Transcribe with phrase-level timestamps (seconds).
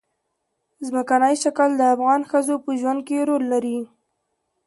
[0.87, 3.79] ځمکنی شکل د افغان ښځو په ژوند کې رول لري.